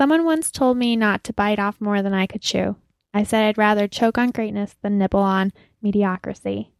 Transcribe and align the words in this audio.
Someone 0.00 0.24
once 0.24 0.50
told 0.50 0.78
me 0.78 0.96
not 0.96 1.22
to 1.24 1.34
bite 1.34 1.58
off 1.58 1.78
more 1.78 2.00
than 2.00 2.14
I 2.14 2.26
could 2.26 2.40
chew. 2.40 2.74
I 3.12 3.22
said 3.22 3.44
I'd 3.44 3.58
rather 3.58 3.86
choke 3.86 4.16
on 4.16 4.30
greatness 4.30 4.74
than 4.80 4.96
nibble 4.96 5.20
on 5.20 5.52
mediocrity. 5.82 6.72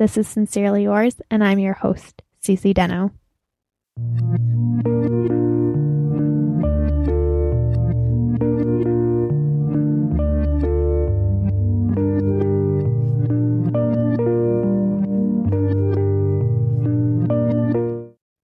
This 0.00 0.16
is 0.16 0.26
Sincerely 0.26 0.82
Yours, 0.82 1.20
and 1.30 1.44
I'm 1.44 1.60
your 1.60 1.74
host, 1.74 2.22
Cece 2.42 2.74
Deno. 2.74 3.12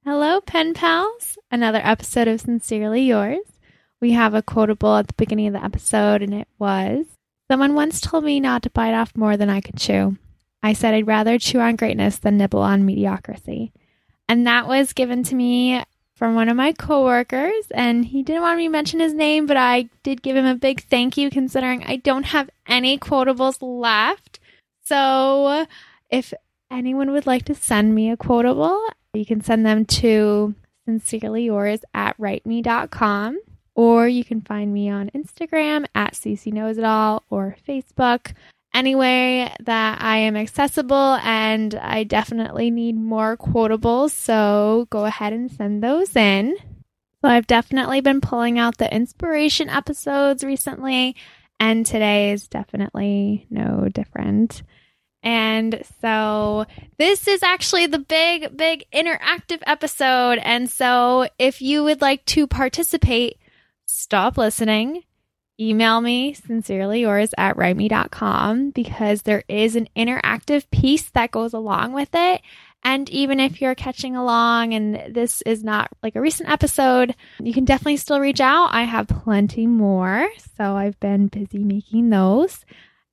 Hello, 0.05 0.41
pen 0.43 0.75
pals. 0.75 1.39
Another 1.51 1.81
episode 1.83 2.29
of 2.29 2.41
Sincerely 2.41 3.03
Yours. 3.03 3.56
We 4.01 4.13
have 4.13 4.35
a 4.35 4.43
quotable 4.43 4.97
at 4.97 5.09
the 5.09 5.15
beginning 5.15 5.47
of 5.49 5.53
the 5.55 5.65
episode, 5.65 6.23
and 6.23 6.35
it 6.35 6.49
was 6.59 7.07
Someone 7.49 7.75
once 7.75 8.01
told 8.01 8.25
me 8.25 8.41
not 8.41 8.63
to 8.65 8.71
bite 8.71 8.95
off 8.95 9.17
more 9.17 9.37
than 9.37 9.49
I 9.49 9.61
could 9.61 9.77
chew. 9.77 10.17
I 10.63 10.73
said 10.73 10.95
I'd 10.95 11.07
rather 11.07 11.39
chew 11.39 11.61
on 11.61 11.77
greatness 11.77 12.19
than 12.19 12.37
nibble 12.37 12.61
on 12.61 12.85
mediocrity. 12.85 13.73
And 14.29 14.47
that 14.47 14.67
was 14.67 14.93
given 14.93 15.23
to 15.25 15.35
me 15.37 15.85
from 16.17 16.35
one 16.35 16.49
of 16.49 16.57
my 16.57 16.73
coworkers, 16.73 17.67
and 17.73 18.05
he 18.05 18.23
didn't 18.23 18.43
want 18.43 18.57
me 18.57 18.65
to 18.65 18.71
mention 18.71 18.99
his 18.99 19.15
name, 19.15 19.47
but 19.47 19.57
I 19.57 19.91
did 20.03 20.23
give 20.23 20.35
him 20.35 20.47
a 20.47 20.57
big 20.57 20.83
thank 20.83 21.17
you 21.17 21.31
considering 21.31 21.85
I 21.85 21.97
don't 21.97 22.25
have 22.25 22.51
any 22.67 22.99
quotables 22.99 23.59
left. 23.61 24.41
So 24.83 25.67
if 26.11 26.35
anyone 26.69 27.13
would 27.13 27.27
like 27.27 27.45
to 27.45 27.55
send 27.55 27.95
me 27.95 28.11
a 28.11 28.17
quotable, 28.17 28.81
you 29.15 29.27
can 29.27 29.41
send 29.41 29.65
them 29.65 29.85
to 29.85 30.55
sincerely 30.85 31.45
yours 31.45 31.81
at 31.95 32.19
writeme.com 32.19 33.39
or 33.77 34.09
you 34.09 34.25
can 34.25 34.41
find 34.41 34.73
me 34.73 34.89
on 34.89 35.11
Instagram 35.11 35.87
at 35.95 36.15
CC 36.15 36.53
Knows 36.53 36.79
It 36.79 36.85
All 36.85 37.23
or 37.31 37.57
Facebook. 37.69 38.33
Anyway, 38.75 39.55
that 39.61 40.03
I 40.03 40.19
am 40.19 40.37
accessible 40.37 41.15
and 41.23 41.75
I 41.75 42.05
definitely 42.05 42.71
need 42.71 42.97
more 42.97 43.37
quotables, 43.37 44.11
so 44.11 44.87
go 44.91 45.05
ahead 45.05 45.33
and 45.33 45.51
send 45.51 45.83
those 45.83 46.17
in. 46.17 46.57
So 47.23 47.29
I've 47.29 47.47
definitely 47.47 48.01
been 48.01 48.21
pulling 48.21 48.59
out 48.59 48.79
the 48.79 48.93
inspiration 48.95 49.69
episodes 49.69 50.43
recently, 50.43 51.17
and 51.61 51.87
today 51.87 52.33
is 52.33 52.49
definitely 52.49 53.47
no 53.51 53.89
different. 53.93 54.63
And 55.23 55.83
so 56.01 56.67
this 56.99 57.27
is 57.27 57.43
actually 57.43 57.87
the 57.87 57.99
big, 57.99 58.57
big 58.57 58.85
interactive 58.93 59.61
episode. 59.67 60.39
And 60.39 60.71
so 60.71 61.29
if 61.39 61.61
you 61.61 61.83
would 61.85 62.01
like 62.01 62.25
to 62.27 62.47
participate, 62.47 63.39
stop 63.87 64.37
listening. 64.37 65.03
Email 65.59 66.03
me 66.03 66.35
sincerely 66.35 67.01
yours 67.01 67.33
at 67.39 67.57
writeme.com 67.57 68.71
because 68.71 69.23
there 69.23 69.43
is 69.49 69.75
an 69.75 69.89
interactive 69.97 70.69
piece 70.71 71.09
that 71.11 71.31
goes 71.31 71.55
along 71.55 71.95
with 71.95 72.11
it. 72.13 72.43
And 72.85 73.09
even 73.09 73.41
if 73.41 73.61
you're 73.61 73.75
catching 73.75 74.15
along 74.15 74.75
and 74.75 75.15
this 75.15 75.43
is 75.43 75.65
not 75.65 75.91
like 76.03 76.15
a 76.15 76.21
recent 76.21 76.51
episode, 76.51 77.17
you 77.41 77.55
can 77.55 77.65
definitely 77.65 77.97
still 77.97 78.21
reach 78.21 78.41
out. 78.41 78.69
I 78.73 78.83
have 78.83 79.09
plenty 79.09 79.67
more. 79.67 80.29
So 80.57 80.77
I've 80.77 81.01
been 81.01 81.29
busy 81.29 81.65
making 81.65 82.11
those. 82.11 82.65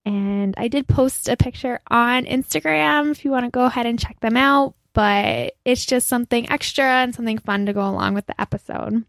And 0.05 0.53
I 0.58 0.67
did 0.67 0.87
post 0.87 1.30
a 1.30 1.37
picture 1.37 1.80
on 1.87 2.25
Instagram 2.25 3.11
if 3.11 3.23
you 3.23 3.31
want 3.31 3.45
to 3.45 3.52
go 3.52 3.63
ahead 3.63 3.85
and 3.85 3.97
check 3.97 4.19
them 4.19 4.35
out. 4.35 4.75
But 4.93 5.55
it's 5.65 5.85
just 5.85 6.08
something 6.08 6.52
extra 6.52 6.85
and 6.85 7.15
something 7.15 7.37
fun 7.39 7.65
to 7.65 7.73
go 7.73 7.81
along 7.81 8.13
with 8.13 8.27
the 8.27 8.39
episode. 8.39 9.05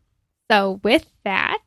So, 0.50 0.80
with 0.82 1.06
that, 1.24 1.62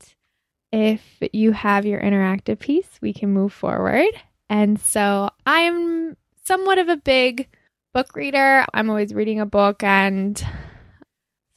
if 0.71 1.01
you 1.33 1.51
have 1.51 1.85
your 1.85 1.99
interactive 1.99 2.59
piece, 2.59 2.99
we 3.01 3.13
can 3.13 3.31
move 3.31 3.53
forward. 3.53 4.09
And 4.49 4.79
so, 4.79 5.29
I'm 5.45 6.15
somewhat 6.45 6.77
of 6.77 6.89
a 6.89 6.97
big 6.97 7.47
book 7.93 8.15
reader. 8.15 8.65
I'm 8.73 8.89
always 8.89 9.13
reading 9.13 9.39
a 9.39 9.45
book 9.45 9.83
and 9.83 10.37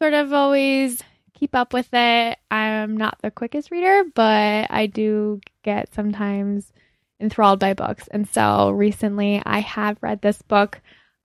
sort 0.00 0.14
of 0.14 0.32
always 0.32 1.02
keep 1.34 1.54
up 1.54 1.72
with 1.72 1.88
it. 1.92 2.38
I'm 2.50 2.96
not 2.96 3.18
the 3.22 3.30
quickest 3.30 3.70
reader, 3.70 4.04
but 4.14 4.66
I 4.70 4.86
do 4.86 5.40
get 5.62 5.92
sometimes 5.92 6.72
enthralled 7.20 7.60
by 7.60 7.74
books. 7.74 8.08
And 8.08 8.28
so 8.28 8.70
recently 8.70 9.42
I 9.44 9.60
have 9.60 9.98
read 10.00 10.22
this 10.22 10.42
book 10.42 10.80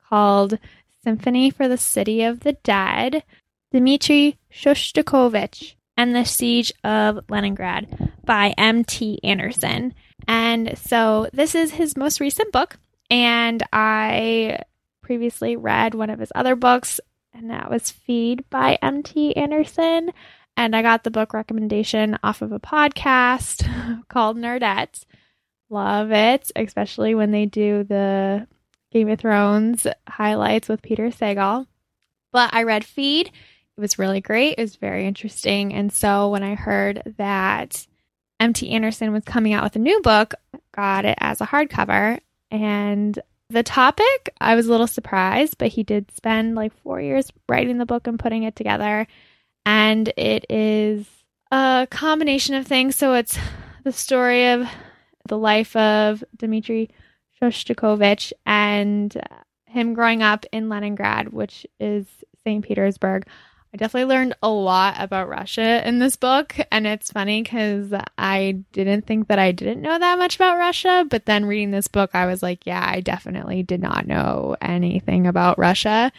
called 0.09 0.59
Symphony 1.03 1.49
for 1.49 1.67
the 1.67 1.77
City 1.77 2.23
of 2.23 2.41
the 2.41 2.53
Dead, 2.53 3.23
Dmitri 3.71 4.37
Shostakovich 4.53 5.75
and 5.97 6.15
the 6.15 6.25
Siege 6.25 6.71
of 6.83 7.19
Leningrad 7.29 8.11
by 8.25 8.53
M.T. 8.57 9.19
Anderson. 9.23 9.93
And 10.27 10.77
so 10.77 11.27
this 11.33 11.55
is 11.55 11.71
his 11.71 11.97
most 11.97 12.19
recent 12.19 12.51
book. 12.51 12.77
And 13.09 13.63
I 13.71 14.59
previously 15.01 15.55
read 15.55 15.93
one 15.93 16.09
of 16.09 16.19
his 16.19 16.31
other 16.33 16.55
books, 16.55 16.99
and 17.33 17.51
that 17.51 17.69
was 17.69 17.91
Feed 17.91 18.49
by 18.49 18.77
M.T. 18.81 19.35
Anderson. 19.35 20.11
And 20.57 20.75
I 20.75 20.81
got 20.81 21.03
the 21.03 21.11
book 21.11 21.33
recommendation 21.33 22.17
off 22.23 22.41
of 22.41 22.51
a 22.51 22.59
podcast 22.59 24.07
called 24.07 24.37
Nerdettes. 24.37 25.05
Love 25.69 26.11
it, 26.11 26.51
especially 26.55 27.15
when 27.15 27.31
they 27.31 27.45
do 27.45 27.83
the 27.83 28.47
Game 28.91 29.09
of 29.09 29.19
Thrones 29.19 29.85
highlights 30.07 30.69
with 30.69 30.81
Peter 30.81 31.09
Sagal. 31.09 31.67
But 32.31 32.53
I 32.53 32.63
read 32.63 32.85
Feed. 32.85 33.31
It 33.77 33.81
was 33.81 33.99
really 33.99 34.21
great. 34.21 34.55
It 34.57 34.61
was 34.61 34.77
very 34.77 35.05
interesting. 35.05 35.73
And 35.73 35.91
so 35.91 36.29
when 36.29 36.43
I 36.43 36.55
heard 36.55 37.01
that 37.17 37.85
MT 38.39 38.69
Anderson 38.71 39.11
was 39.11 39.23
coming 39.23 39.53
out 39.53 39.63
with 39.63 39.75
a 39.75 39.79
new 39.79 40.01
book, 40.01 40.33
got 40.73 41.05
it 41.05 41.17
as 41.19 41.41
a 41.41 41.45
hardcover. 41.45 42.19
And 42.51 43.19
the 43.49 43.63
topic, 43.63 44.33
I 44.39 44.55
was 44.55 44.67
a 44.67 44.71
little 44.71 44.87
surprised, 44.87 45.57
but 45.57 45.67
he 45.69 45.83
did 45.83 46.11
spend 46.11 46.55
like 46.55 46.73
four 46.83 47.01
years 47.01 47.31
writing 47.49 47.77
the 47.77 47.85
book 47.85 48.07
and 48.07 48.19
putting 48.19 48.43
it 48.43 48.55
together. 48.55 49.07
And 49.65 50.07
it 50.17 50.45
is 50.49 51.05
a 51.51 51.87
combination 51.89 52.55
of 52.55 52.65
things. 52.65 52.95
So 52.95 53.13
it's 53.13 53.37
the 53.83 53.91
story 53.91 54.49
of 54.49 54.67
the 55.27 55.37
life 55.37 55.75
of 55.75 56.23
Dmitri 56.35 56.89
Shostakovich 57.41 58.31
and 58.45 59.15
him 59.65 59.93
growing 59.93 60.23
up 60.23 60.45
in 60.51 60.69
Leningrad, 60.69 61.33
which 61.33 61.67
is 61.79 62.07
St. 62.43 62.63
Petersburg. 62.63 63.27
I 63.75 63.77
definitely 63.77 64.15
learned 64.15 64.35
a 64.41 64.47
lot 64.47 64.95
about 64.99 65.27
Russia 65.27 65.85
in 65.85 65.99
this 65.99 66.15
book. 66.15 66.55
And 66.71 66.87
it's 66.87 67.11
funny 67.11 67.43
because 67.43 67.93
I 68.17 68.63
didn't 68.71 69.05
think 69.05 69.27
that 69.27 69.37
I 69.37 69.51
didn't 69.51 69.81
know 69.81 69.99
that 69.99 70.17
much 70.17 70.37
about 70.37 70.57
Russia. 70.57 71.05
But 71.09 71.25
then 71.25 71.43
reading 71.43 71.71
this 71.71 71.89
book, 71.89 72.11
I 72.13 72.25
was 72.25 72.41
like, 72.41 72.65
yeah, 72.65 72.81
I 72.81 73.01
definitely 73.01 73.63
did 73.63 73.81
not 73.81 74.07
know 74.07 74.55
anything 74.61 75.27
about 75.27 75.59
Russia. 75.59 76.13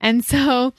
And 0.00 0.24
so 0.24 0.72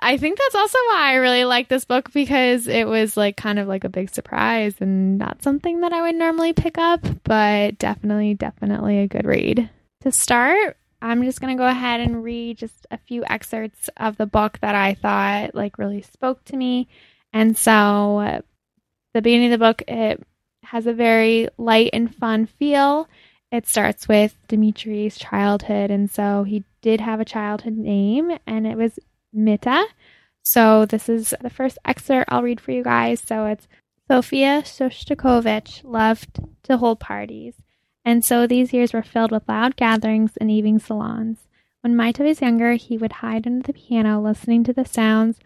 I 0.00 0.16
think 0.16 0.40
that's 0.40 0.56
also 0.56 0.78
why 0.88 1.12
I 1.12 1.14
really 1.14 1.44
like 1.44 1.68
this 1.68 1.84
book 1.84 2.12
because 2.12 2.66
it 2.66 2.88
was 2.88 3.16
like 3.16 3.36
kind 3.36 3.60
of 3.60 3.68
like 3.68 3.84
a 3.84 3.88
big 3.88 4.10
surprise 4.10 4.74
and 4.80 5.16
not 5.16 5.44
something 5.44 5.82
that 5.82 5.92
I 5.92 6.02
would 6.02 6.16
normally 6.16 6.54
pick 6.54 6.76
up, 6.76 7.06
but 7.22 7.78
definitely, 7.78 8.34
definitely 8.34 8.98
a 8.98 9.06
good 9.06 9.26
read. 9.26 9.70
To 10.00 10.10
start, 10.10 10.76
I'm 11.00 11.22
just 11.24 11.40
going 11.40 11.56
to 11.56 11.60
go 11.60 11.68
ahead 11.68 12.00
and 12.00 12.24
read 12.24 12.58
just 12.58 12.86
a 12.90 12.98
few 12.98 13.24
excerpts 13.26 13.88
of 13.96 14.16
the 14.16 14.26
book 14.26 14.58
that 14.60 14.74
I 14.74 14.94
thought 14.94 15.54
like 15.54 15.78
really 15.78 16.02
spoke 16.02 16.44
to 16.46 16.56
me. 16.56 16.88
And 17.32 17.56
so 17.56 18.42
the 19.14 19.22
beginning 19.22 19.52
of 19.52 19.58
the 19.58 19.64
book 19.64 19.82
it 19.86 20.22
has 20.64 20.86
a 20.86 20.92
very 20.92 21.48
light 21.56 21.90
and 21.92 22.14
fun 22.14 22.46
feel. 22.46 23.08
It 23.50 23.66
starts 23.66 24.08
with 24.08 24.36
Dimitri's 24.48 25.16
childhood 25.16 25.90
and 25.90 26.10
so 26.10 26.42
he 26.42 26.64
did 26.82 27.00
have 27.00 27.20
a 27.20 27.24
childhood 27.24 27.76
name 27.76 28.36
and 28.46 28.66
it 28.66 28.76
was 28.76 28.98
Mita. 29.32 29.86
So 30.42 30.86
this 30.86 31.08
is 31.08 31.34
the 31.40 31.50
first 31.50 31.78
excerpt 31.84 32.30
I'll 32.32 32.42
read 32.42 32.60
for 32.60 32.72
you 32.72 32.82
guys. 32.82 33.20
So 33.20 33.46
it's 33.46 33.68
Sofia 34.10 34.62
Shostakovich 34.62 35.84
loved 35.84 36.40
to 36.62 36.78
hold 36.78 37.00
parties, 37.00 37.54
and 38.08 38.24
so 38.24 38.46
these 38.46 38.72
years 38.72 38.94
were 38.94 39.02
filled 39.02 39.30
with 39.30 39.46
loud 39.46 39.76
gatherings 39.76 40.38
and 40.38 40.50
evening 40.50 40.78
salons. 40.78 41.46
When 41.82 41.94
Mita 41.94 42.22
was 42.22 42.40
younger, 42.40 42.72
he 42.72 42.96
would 42.96 43.12
hide 43.12 43.46
under 43.46 43.66
the 43.66 43.74
piano, 43.74 44.18
listening 44.18 44.64
to 44.64 44.72
the 44.72 44.86
sounds 44.86 45.38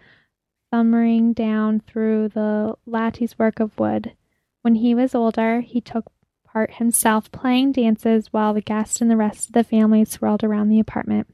thumbering 0.70 1.32
down 1.32 1.80
through 1.80 2.28
the 2.28 2.76
lattice 2.86 3.36
work 3.36 3.58
of 3.58 3.76
wood. 3.80 4.12
When 4.60 4.76
he 4.76 4.94
was 4.94 5.12
older, 5.12 5.62
he 5.62 5.80
took 5.80 6.04
part 6.44 6.74
himself 6.74 7.32
playing 7.32 7.72
dances 7.72 8.32
while 8.32 8.54
the 8.54 8.60
guests 8.60 9.00
and 9.00 9.10
the 9.10 9.16
rest 9.16 9.48
of 9.48 9.54
the 9.54 9.64
family 9.64 10.04
swirled 10.04 10.44
around 10.44 10.68
the 10.68 10.78
apartment. 10.78 11.26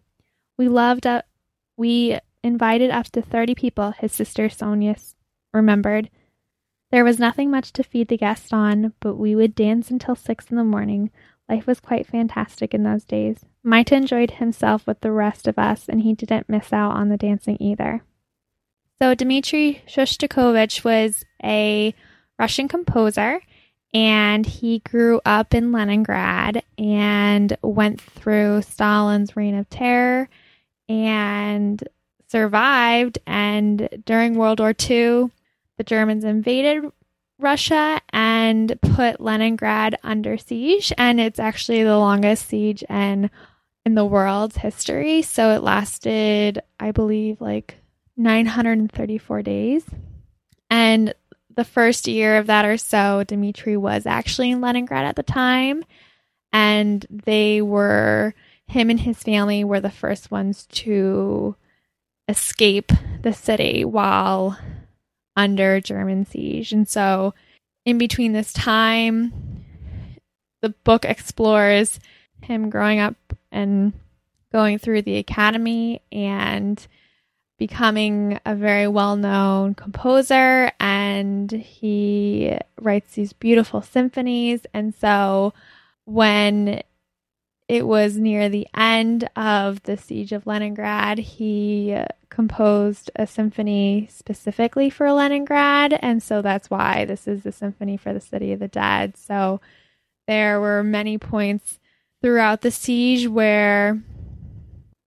We 0.56 0.66
loved 0.68 1.06
uh, 1.06 1.20
we 1.76 2.18
invited 2.42 2.90
up 2.90 3.08
to 3.12 3.20
30 3.20 3.54
people, 3.54 3.90
his 3.90 4.12
sister 4.12 4.48
Sonia 4.48 4.96
remembered. 5.52 6.08
There 6.90 7.04
was 7.04 7.18
nothing 7.18 7.50
much 7.50 7.72
to 7.74 7.82
feed 7.82 8.08
the 8.08 8.16
guests 8.16 8.52
on, 8.52 8.94
but 9.00 9.16
we 9.16 9.34
would 9.34 9.54
dance 9.54 9.90
until 9.90 10.14
six 10.14 10.50
in 10.50 10.56
the 10.56 10.64
morning. 10.64 11.10
Life 11.48 11.66
was 11.66 11.80
quite 11.80 12.06
fantastic 12.06 12.72
in 12.72 12.82
those 12.82 13.04
days. 13.04 13.44
Mita 13.62 13.94
enjoyed 13.94 14.32
himself 14.32 14.86
with 14.86 15.00
the 15.00 15.12
rest 15.12 15.46
of 15.46 15.58
us, 15.58 15.88
and 15.88 16.02
he 16.02 16.14
didn't 16.14 16.48
miss 16.48 16.72
out 16.72 16.92
on 16.92 17.08
the 17.08 17.16
dancing 17.16 17.58
either. 17.60 18.02
So, 19.00 19.14
Dmitri 19.14 19.82
Shostakovich 19.86 20.82
was 20.82 21.24
a 21.44 21.94
Russian 22.38 22.68
composer, 22.68 23.40
and 23.92 24.46
he 24.46 24.80
grew 24.80 25.20
up 25.24 25.54
in 25.54 25.72
Leningrad 25.72 26.62
and 26.76 27.56
went 27.62 28.00
through 28.00 28.62
Stalin's 28.62 29.36
reign 29.36 29.56
of 29.56 29.68
terror 29.70 30.28
and 30.88 31.86
survived. 32.28 33.18
And 33.26 33.88
during 34.04 34.34
World 34.34 34.60
War 34.60 34.74
II, 34.78 35.30
the 35.78 35.84
Germans 35.84 36.24
invaded 36.24 36.84
Russia 37.38 38.00
and 38.12 38.78
put 38.82 39.20
Leningrad 39.20 39.96
under 40.02 40.36
siege. 40.36 40.92
And 40.98 41.20
it's 41.20 41.38
actually 41.38 41.84
the 41.84 41.96
longest 41.96 42.48
siege 42.48 42.82
in, 42.82 43.30
in 43.86 43.94
the 43.94 44.04
world's 44.04 44.56
history. 44.56 45.22
So 45.22 45.50
it 45.50 45.62
lasted, 45.62 46.60
I 46.78 46.90
believe, 46.90 47.40
like 47.40 47.76
934 48.16 49.42
days. 49.42 49.84
And 50.68 51.14
the 51.54 51.64
first 51.64 52.08
year 52.08 52.38
of 52.38 52.46
that 52.46 52.64
or 52.64 52.76
so, 52.76 53.24
Dmitri 53.24 53.76
was 53.76 54.04
actually 54.04 54.50
in 54.50 54.60
Leningrad 54.60 55.04
at 55.04 55.16
the 55.16 55.22
time. 55.22 55.84
And 56.52 57.06
they 57.08 57.62
were, 57.62 58.34
him 58.66 58.90
and 58.90 58.98
his 58.98 59.22
family 59.22 59.62
were 59.62 59.80
the 59.80 59.90
first 59.90 60.30
ones 60.30 60.66
to 60.66 61.54
escape 62.26 62.90
the 63.22 63.32
city 63.32 63.84
while 63.84 64.58
under 65.38 65.80
German 65.80 66.26
siege. 66.26 66.72
And 66.72 66.86
so, 66.86 67.32
in 67.86 67.96
between 67.96 68.32
this 68.32 68.52
time, 68.52 69.64
the 70.60 70.70
book 70.70 71.04
explores 71.04 72.00
him 72.42 72.68
growing 72.68 72.98
up 72.98 73.14
and 73.52 73.92
going 74.52 74.78
through 74.78 75.02
the 75.02 75.16
academy 75.16 76.02
and 76.10 76.84
becoming 77.58 78.40
a 78.44 78.54
very 78.54 78.88
well 78.88 79.16
known 79.16 79.74
composer. 79.74 80.72
And 80.80 81.50
he 81.50 82.58
writes 82.80 83.14
these 83.14 83.32
beautiful 83.32 83.80
symphonies. 83.80 84.62
And 84.74 84.92
so, 84.92 85.54
when 86.04 86.82
it 87.68 87.86
was 87.86 88.16
near 88.16 88.48
the 88.48 88.66
end 88.74 89.28
of 89.36 89.82
the 89.82 89.98
siege 89.98 90.32
of 90.32 90.46
Leningrad. 90.46 91.18
He 91.18 91.96
composed 92.30 93.10
a 93.14 93.26
symphony 93.26 94.08
specifically 94.10 94.88
for 94.88 95.12
Leningrad, 95.12 95.92
and 95.92 96.22
so 96.22 96.40
that's 96.40 96.70
why 96.70 97.04
this 97.04 97.28
is 97.28 97.42
the 97.42 97.52
symphony 97.52 97.98
for 97.98 98.14
the 98.14 98.20
city 98.20 98.52
of 98.52 98.60
the 98.60 98.68
dead. 98.68 99.18
So 99.18 99.60
there 100.26 100.60
were 100.60 100.82
many 100.82 101.18
points 101.18 101.78
throughout 102.22 102.62
the 102.62 102.70
siege 102.70 103.28
where 103.28 104.02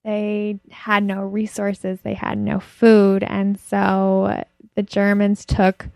they 0.03 0.59
had 0.69 1.03
no 1.03 1.21
resources, 1.21 2.01
they 2.01 2.13
had 2.13 2.37
no 2.37 2.59
food, 2.59 3.23
and 3.23 3.59
so 3.59 4.43
the 4.75 4.83
Germans 4.83 5.45
took 5.45 5.87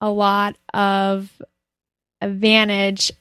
a 0.00 0.10
lot 0.10 0.56
of 0.72 1.42
advantage 2.20 3.12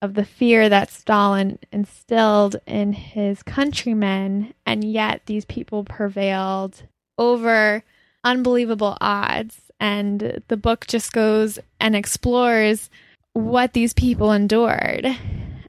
of 0.00 0.14
the 0.14 0.24
fear 0.24 0.68
that 0.68 0.90
Stalin 0.90 1.58
instilled 1.72 2.56
in 2.66 2.92
his 2.92 3.42
countrymen, 3.42 4.54
and 4.64 4.84
yet 4.84 5.22
these 5.26 5.44
people 5.44 5.84
prevailed 5.84 6.82
over 7.16 7.82
unbelievable 8.22 8.96
odds. 9.00 9.60
And 9.80 10.42
the 10.48 10.56
book 10.56 10.86
just 10.86 11.12
goes 11.12 11.58
and 11.80 11.94
explores 11.94 12.90
what 13.32 13.72
these 13.72 13.92
people 13.92 14.32
endured. 14.32 15.06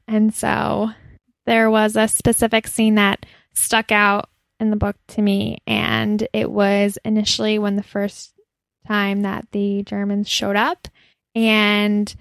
And 0.08 0.34
so 0.34 0.90
there 1.46 1.70
was 1.70 1.96
a 1.96 2.08
specific 2.08 2.66
scene 2.66 2.96
that 2.96 3.26
stuck 3.54 3.92
out 3.92 4.28
in 4.58 4.70
the 4.70 4.76
book 4.76 4.96
to 5.08 5.22
me, 5.22 5.58
and 5.66 6.26
it 6.32 6.50
was 6.50 6.98
initially 7.04 7.58
when 7.58 7.76
the 7.76 7.82
first 7.82 8.32
time 8.86 9.22
that 9.22 9.46
the 9.52 9.82
Germans 9.84 10.28
showed 10.28 10.56
up. 10.56 10.88
And 11.34 12.14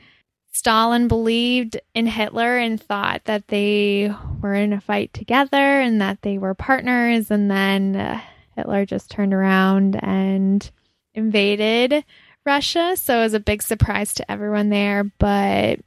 Stalin 0.59 1.07
believed 1.07 1.79
in 1.93 2.05
Hitler 2.05 2.57
and 2.57 2.83
thought 2.83 3.23
that 3.23 3.47
they 3.47 4.13
were 4.41 4.53
in 4.53 4.73
a 4.73 4.81
fight 4.81 5.13
together 5.13 5.55
and 5.55 6.01
that 6.01 6.21
they 6.21 6.37
were 6.37 6.53
partners. 6.53 7.31
And 7.31 7.49
then 7.49 7.95
uh, 7.95 8.19
Hitler 8.57 8.85
just 8.85 9.09
turned 9.09 9.33
around 9.33 9.97
and 10.03 10.69
invaded 11.13 12.03
Russia. 12.45 12.97
So 12.97 13.19
it 13.19 13.23
was 13.23 13.33
a 13.33 13.39
big 13.39 13.61
surprise 13.61 14.13
to 14.15 14.29
everyone 14.29 14.67
there. 14.67 15.05
But 15.05 15.79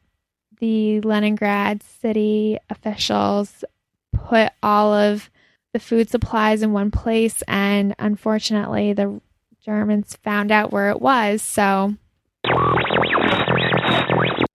the 0.59 1.03
Leningrad 1.03 1.83
city 1.83 2.57
officials 2.71 3.67
put 4.15 4.53
all 4.63 4.95
of 4.95 5.29
the 5.75 5.81
food 5.81 6.09
supplies 6.09 6.63
in 6.63 6.73
one 6.73 6.91
place. 6.91 7.43
And 7.47 7.95
unfortunately, 7.99 8.95
the 8.95 9.21
Germans 9.63 10.17
found 10.25 10.51
out 10.51 10.73
where 10.73 10.89
it 10.89 11.03
was. 11.03 11.43
So 11.43 11.95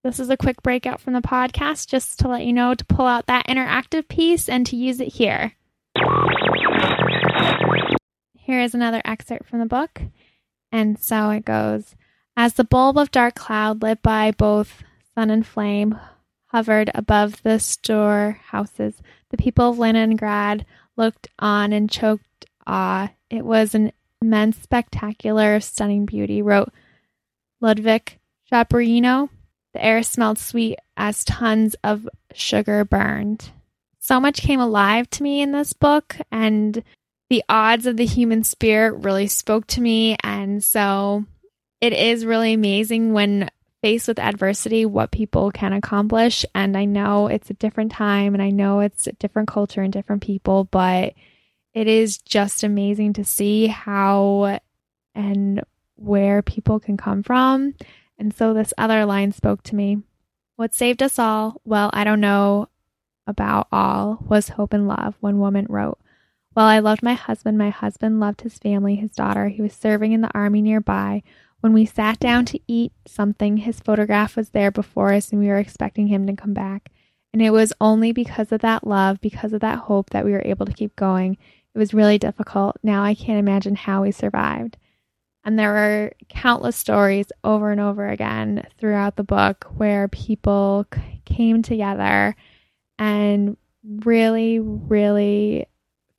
this 0.07 0.19
is 0.21 0.29
a 0.29 0.37
quick 0.37 0.63
breakout 0.63 1.01
from 1.01 1.11
the 1.11 1.21
podcast 1.21 1.87
just 1.87 2.17
to 2.19 2.29
let 2.29 2.45
you 2.45 2.53
know 2.53 2.73
to 2.73 2.85
pull 2.85 3.05
out 3.05 3.25
that 3.25 3.45
interactive 3.47 4.07
piece 4.07 4.47
and 4.47 4.65
to 4.65 4.77
use 4.77 5.01
it 5.01 5.09
here. 5.09 5.51
Here 8.37 8.61
is 8.61 8.73
another 8.73 9.01
excerpt 9.03 9.49
from 9.49 9.59
the 9.59 9.65
book. 9.65 10.01
And 10.71 10.97
so 10.97 11.29
it 11.31 11.43
goes 11.43 11.95
As 12.37 12.53
the 12.53 12.63
bulb 12.63 12.97
of 12.97 13.11
dark 13.11 13.35
cloud 13.35 13.81
lit 13.81 14.01
by 14.01 14.31
both 14.31 14.81
sun 15.13 15.29
and 15.29 15.45
flame 15.45 15.99
hovered 16.45 16.89
above 16.95 17.43
the 17.43 17.59
storehouses, 17.59 19.01
the 19.29 19.37
people 19.37 19.71
of 19.71 19.77
Leningrad 19.77 20.65
looked 20.95 21.27
on 21.37 21.73
and 21.73 21.89
choked 21.89 22.45
awe. 22.65 23.11
It 23.29 23.43
was 23.43 23.75
an 23.75 23.91
immense 24.21 24.57
spectacular, 24.57 25.59
stunning 25.59 26.05
beauty, 26.05 26.41
wrote 26.41 26.71
Ludwig 27.59 28.19
Chabrino 28.49 29.29
the 29.77 29.85
air 29.85 30.01
smelled 30.01 30.39
sweet 30.39 30.79
as 30.97 31.23
tons 31.23 31.75
of 31.83 32.09
sugar 32.33 32.83
burned. 32.83 33.51
So 33.99 34.19
much 34.19 34.41
came 34.41 34.59
alive 34.59 35.07
to 35.11 35.23
me 35.23 35.41
in 35.41 35.51
this 35.51 35.73
book, 35.73 36.17
and 36.31 36.83
the 37.29 37.43
odds 37.47 37.85
of 37.85 37.95
the 37.95 38.05
human 38.05 38.43
spirit 38.43 39.03
really 39.03 39.27
spoke 39.27 39.67
to 39.67 39.81
me. 39.81 40.17
And 40.23 40.63
so 40.63 41.25
it 41.79 41.93
is 41.93 42.25
really 42.25 42.53
amazing 42.53 43.13
when 43.13 43.51
faced 43.83 44.07
with 44.07 44.17
adversity 44.17 44.83
what 44.83 45.11
people 45.11 45.51
can 45.51 45.73
accomplish. 45.73 46.43
And 46.55 46.75
I 46.75 46.85
know 46.85 47.27
it's 47.27 47.51
a 47.51 47.55
different 47.55 47.91
time 47.91 48.33
and 48.33 48.41
I 48.41 48.49
know 48.49 48.79
it's 48.79 49.05
a 49.05 49.11
different 49.13 49.47
culture 49.47 49.83
and 49.83 49.93
different 49.93 50.23
people, 50.23 50.63
but 50.63 51.13
it 51.75 51.87
is 51.87 52.17
just 52.17 52.63
amazing 52.63 53.13
to 53.13 53.23
see 53.23 53.67
how 53.67 54.59
and 55.13 55.61
where 55.97 56.41
people 56.41 56.79
can 56.79 56.97
come 56.97 57.21
from 57.21 57.75
and 58.17 58.33
so 58.33 58.53
this 58.53 58.73
other 58.77 59.05
line 59.05 59.31
spoke 59.31 59.63
to 59.63 59.75
me. 59.75 60.03
What 60.55 60.73
saved 60.73 61.03
us 61.03 61.19
all, 61.19 61.61
well, 61.65 61.89
I 61.93 62.03
don't 62.03 62.19
know 62.19 62.69
about 63.27 63.67
all, 63.71 64.23
was 64.27 64.49
hope 64.49 64.73
and 64.73 64.87
love, 64.87 65.15
one 65.19 65.39
woman 65.39 65.67
wrote. 65.69 65.99
Well, 66.55 66.65
I 66.65 66.79
loved 66.79 67.03
my 67.03 67.13
husband. 67.13 67.55
My 67.57 67.69
husband 67.69 68.19
loved 68.19 68.41
his 68.41 68.57
family, 68.57 68.95
his 68.95 69.11
daughter. 69.11 69.49
He 69.49 69.61
was 69.61 69.73
serving 69.73 70.13
in 70.13 70.21
the 70.21 70.33
army 70.33 70.63
nearby. 70.63 71.21
When 71.59 71.71
we 71.71 71.85
sat 71.85 72.19
down 72.19 72.45
to 72.45 72.59
eat 72.67 72.93
something, 73.05 73.57
his 73.57 73.79
photograph 73.79 74.35
was 74.35 74.49
there 74.49 74.71
before 74.71 75.13
us, 75.13 75.31
and 75.31 75.39
we 75.39 75.49
were 75.49 75.59
expecting 75.59 76.07
him 76.07 76.25
to 76.25 76.35
come 76.35 76.55
back. 76.55 76.89
And 77.31 77.43
it 77.43 77.51
was 77.51 77.73
only 77.79 78.11
because 78.11 78.51
of 78.51 78.61
that 78.61 78.87
love, 78.87 79.21
because 79.21 79.53
of 79.53 79.61
that 79.61 79.77
hope, 79.77 80.09
that 80.09 80.25
we 80.25 80.31
were 80.31 80.41
able 80.45 80.65
to 80.65 80.73
keep 80.73 80.95
going. 80.95 81.37
It 81.75 81.77
was 81.77 81.93
really 81.93 82.17
difficult. 82.17 82.77
Now 82.81 83.03
I 83.03 83.13
can't 83.13 83.37
imagine 83.37 83.75
how 83.75 84.01
we 84.01 84.11
survived. 84.11 84.77
And 85.47 85.57
there 85.57 85.71
were 85.71 86.11
countless 86.27 86.75
stories 86.75 87.27
over 87.45 87.71
and 87.71 87.79
over 87.79 88.05
again 88.05 88.67
throughout 88.77 89.15
the 89.15 89.23
book 89.23 89.65
where 89.77 90.09
people 90.09 90.85
came 91.23 91.61
together 91.61 92.35
and 92.99 93.55
really, 93.81 94.59
really 94.59 95.65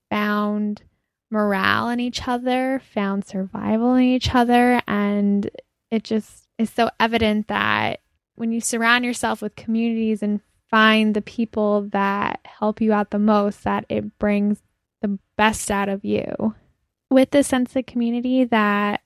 found 0.08 0.80
morale 1.30 1.90
in 1.90 2.00
each 2.00 2.26
other, 2.26 2.80
found 2.94 3.26
survival 3.26 3.96
in 3.96 4.04
each 4.04 4.34
other. 4.34 4.80
And 4.88 5.50
it 5.90 6.04
just 6.04 6.48
is 6.56 6.70
so 6.70 6.88
evident 6.98 7.48
that 7.48 8.00
when 8.36 8.50
you 8.50 8.62
surround 8.62 9.04
yourself 9.04 9.42
with 9.42 9.56
communities 9.56 10.22
and 10.22 10.40
find 10.70 11.12
the 11.12 11.20
people 11.20 11.82
that 11.92 12.40
help 12.46 12.80
you 12.80 12.94
out 12.94 13.10
the 13.10 13.18
most, 13.18 13.64
that 13.64 13.84
it 13.90 14.18
brings 14.18 14.62
the 15.02 15.18
best 15.36 15.70
out 15.70 15.90
of 15.90 16.02
you. 16.02 16.54
With 17.10 17.32
the 17.32 17.42
sense 17.42 17.76
of 17.76 17.84
community 17.84 18.44
that 18.44 19.02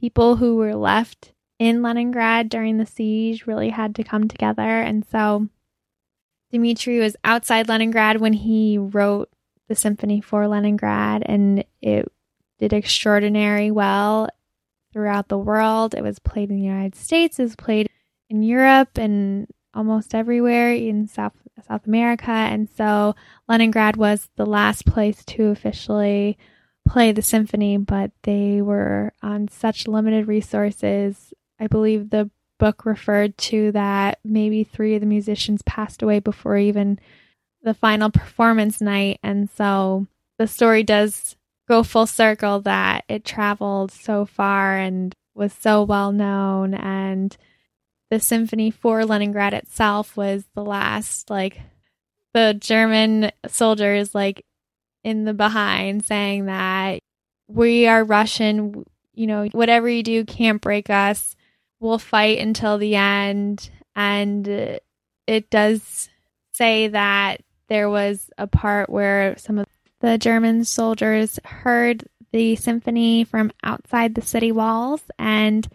people 0.00 0.36
who 0.36 0.56
were 0.56 0.74
left 0.74 1.32
in 1.58 1.82
Leningrad 1.82 2.48
during 2.48 2.78
the 2.78 2.86
siege 2.86 3.46
really 3.46 3.68
had 3.68 3.94
to 3.94 4.04
come 4.04 4.28
together. 4.28 4.62
And 4.62 5.04
so 5.04 5.48
Dmitri 6.50 6.98
was 6.98 7.16
outside 7.22 7.68
Leningrad 7.68 8.20
when 8.20 8.32
he 8.32 8.78
wrote 8.78 9.28
the 9.68 9.74
symphony 9.74 10.20
for 10.20 10.48
Leningrad, 10.48 11.22
and 11.24 11.64
it 11.80 12.10
did 12.58 12.72
extraordinary 12.72 13.70
well 13.70 14.28
throughout 14.92 15.28
the 15.28 15.38
world. 15.38 15.94
It 15.94 16.02
was 16.02 16.18
played 16.18 16.50
in 16.50 16.56
the 16.56 16.66
United 16.66 16.96
States, 16.96 17.38
it 17.38 17.44
was 17.44 17.56
played 17.56 17.88
in 18.28 18.42
Europe 18.42 18.98
and 18.98 19.46
almost 19.74 20.14
everywhere 20.14 20.72
in 20.72 21.06
South 21.06 21.34
South 21.68 21.86
America. 21.86 22.30
And 22.30 22.68
so 22.70 23.14
Leningrad 23.48 23.96
was 23.96 24.28
the 24.36 24.46
last 24.46 24.86
place 24.86 25.24
to 25.26 25.48
officially 25.48 26.38
play 26.88 27.12
the 27.12 27.22
symphony, 27.22 27.76
but 27.76 28.10
they 28.22 28.60
were 28.60 29.12
on 29.22 29.48
such 29.48 29.86
limited 29.86 30.26
resources. 30.26 31.32
I 31.58 31.66
believe 31.66 32.10
the 32.10 32.30
book 32.58 32.84
referred 32.84 33.36
to 33.38 33.72
that 33.72 34.18
maybe 34.24 34.64
three 34.64 34.94
of 34.94 35.00
the 35.00 35.06
musicians 35.06 35.62
passed 35.62 36.02
away 36.02 36.18
before 36.20 36.56
even 36.56 36.98
the 37.62 37.74
final 37.74 38.10
performance 38.10 38.80
night. 38.80 39.18
And 39.22 39.48
so 39.50 40.06
the 40.38 40.46
story 40.46 40.82
does 40.82 41.36
go 41.68 41.82
full 41.82 42.06
circle 42.06 42.60
that 42.60 43.04
it 43.08 43.24
traveled 43.24 43.92
so 43.92 44.26
far 44.26 44.76
and 44.76 45.14
was 45.34 45.52
so 45.52 45.82
well 45.82 46.12
known. 46.12 46.74
And 46.74 47.36
the 48.10 48.20
symphony 48.20 48.70
for 48.70 49.04
Leningrad 49.04 49.54
itself 49.54 50.16
was 50.16 50.44
the 50.54 50.64
last, 50.64 51.30
like, 51.30 51.60
the 52.34 52.56
German 52.58 53.30
soldiers, 53.46 54.14
like, 54.14 54.44
in 55.04 55.24
the 55.24 55.34
behind 55.34 56.04
saying 56.04 56.46
that 56.46 57.00
we 57.48 57.86
are 57.86 58.04
Russian, 58.04 58.84
you 59.14 59.26
know, 59.26 59.46
whatever 59.52 59.88
you 59.88 60.02
do 60.02 60.24
can't 60.24 60.60
break 60.60 60.90
us. 60.90 61.34
We'll 61.80 61.98
fight 61.98 62.38
until 62.38 62.78
the 62.78 62.96
end. 62.96 63.70
And 63.96 64.80
it 65.26 65.50
does 65.50 66.08
say 66.52 66.88
that 66.88 67.42
there 67.68 67.88
was 67.88 68.30
a 68.36 68.46
part 68.46 68.90
where 68.90 69.36
some 69.38 69.58
of 69.58 69.66
the 70.00 70.18
German 70.18 70.64
soldiers 70.64 71.38
heard 71.44 72.04
the 72.32 72.56
symphony 72.56 73.24
from 73.24 73.50
outside 73.62 74.14
the 74.14 74.22
city 74.22 74.52
walls 74.52 75.02
and 75.18 75.66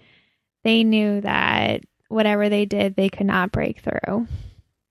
they 0.63 0.83
knew 0.83 1.21
that 1.21 1.81
whatever 2.07 2.49
they 2.49 2.65
did, 2.65 2.95
they 2.95 3.09
could 3.09 3.27
not 3.27 3.51
break 3.51 3.81
through. 3.81 4.27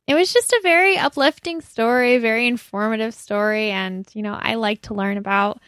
It 0.07 0.15
was 0.15 0.33
just 0.33 0.53
a 0.53 0.61
very 0.63 0.97
uplifting 0.99 1.63
story, 1.63 2.19
very 2.19 2.47
informative 2.47 3.15
story. 3.15 3.71
And, 3.71 4.07
you 4.15 4.23
know, 4.23 4.39
I 4.39 4.55
like 4.55 4.83
to 4.83 4.95
learn 4.95 5.17
about 5.17 5.61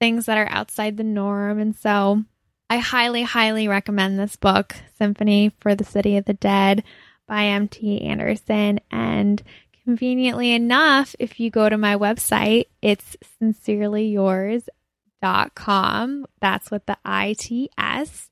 things 0.00 0.26
that 0.26 0.38
are 0.38 0.48
outside 0.48 0.96
the 0.96 1.04
norm. 1.04 1.58
And 1.58 1.76
so 1.76 2.24
I 2.70 2.78
highly, 2.78 3.22
highly 3.22 3.68
recommend 3.68 4.18
this 4.18 4.36
book, 4.36 4.74
Symphony 4.96 5.52
for 5.60 5.74
the 5.74 5.84
City 5.84 6.16
of 6.16 6.24
the 6.24 6.32
Dead 6.32 6.84
by 7.28 7.44
M.T. 7.44 8.00
Anderson. 8.00 8.80
And 8.90 9.42
conveniently 9.84 10.52
enough, 10.52 11.14
if 11.18 11.38
you 11.38 11.50
go 11.50 11.68
to 11.68 11.76
my 11.76 11.96
website, 11.96 12.68
it's 12.80 13.18
sincerelyyours.com. 13.42 16.26
That's 16.40 16.70
with 16.70 16.86
the 16.86 16.96
ITS. 17.04 18.30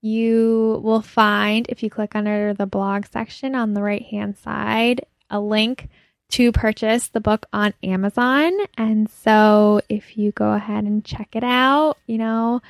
You 0.00 0.80
will 0.84 1.02
find, 1.02 1.66
if 1.68 1.82
you 1.82 1.90
click 1.90 2.14
under 2.14 2.54
the 2.54 2.66
blog 2.66 3.06
section 3.06 3.54
on 3.54 3.74
the 3.74 3.82
right 3.82 4.02
hand 4.02 4.38
side, 4.38 5.04
a 5.28 5.40
link 5.40 5.88
to 6.30 6.52
purchase 6.52 7.08
the 7.08 7.20
book 7.20 7.46
on 7.52 7.74
Amazon. 7.82 8.52
And 8.76 9.10
so 9.10 9.80
if 9.88 10.16
you 10.16 10.30
go 10.32 10.52
ahead 10.52 10.84
and 10.84 11.04
check 11.04 11.34
it 11.34 11.42
out, 11.42 11.96
you 12.06 12.18
know, 12.18 12.60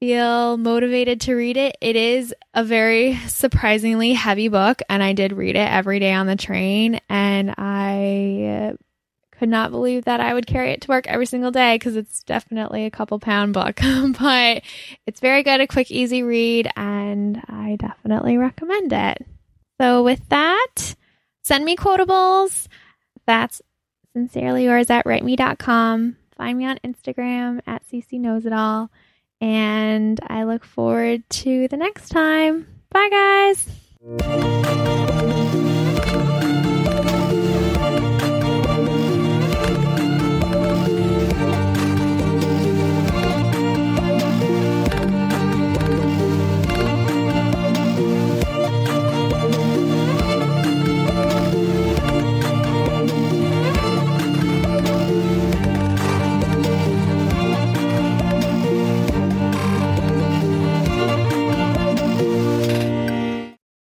feel 0.00 0.56
motivated 0.56 1.20
to 1.22 1.34
read 1.34 1.56
it. 1.56 1.76
It 1.80 1.96
is 1.96 2.32
a 2.54 2.62
very 2.62 3.16
surprisingly 3.26 4.12
heavy 4.12 4.48
book, 4.48 4.80
and 4.88 5.02
I 5.02 5.12
did 5.12 5.32
read 5.32 5.56
it 5.56 5.68
every 5.68 5.98
day 5.98 6.12
on 6.12 6.28
the 6.28 6.36
train, 6.36 7.00
and 7.08 7.52
I 7.58 8.76
could 9.38 9.48
not 9.48 9.70
believe 9.70 10.04
that 10.04 10.20
I 10.20 10.34
would 10.34 10.46
carry 10.46 10.72
it 10.72 10.80
to 10.82 10.88
work 10.88 11.06
every 11.06 11.26
single 11.26 11.50
day 11.50 11.76
because 11.76 11.96
it's 11.96 12.22
definitely 12.24 12.84
a 12.84 12.90
couple 12.90 13.18
pound 13.18 13.54
book. 13.54 13.80
but 14.20 14.62
it's 15.06 15.20
very 15.20 15.42
good, 15.42 15.60
a 15.60 15.66
quick, 15.66 15.90
easy 15.90 16.22
read, 16.22 16.68
and 16.76 17.42
I 17.48 17.76
definitely 17.78 18.36
recommend 18.36 18.92
it. 18.92 19.26
So, 19.80 20.02
with 20.02 20.28
that, 20.28 20.94
send 21.42 21.64
me 21.64 21.76
quotables. 21.76 22.66
That's 23.26 23.62
sincerely 24.12 24.64
yours 24.64 24.90
at 24.90 25.04
writeme.com. 25.04 26.16
Find 26.36 26.58
me 26.58 26.66
on 26.66 26.78
Instagram 26.84 27.60
at 27.66 27.82
CC 27.88 28.18
Knows 28.20 28.46
It 28.46 28.52
All. 28.52 28.90
And 29.40 30.18
I 30.26 30.44
look 30.44 30.64
forward 30.64 31.28
to 31.30 31.68
the 31.68 31.76
next 31.76 32.08
time. 32.08 32.66
Bye, 32.90 33.54
guys. 34.04 35.47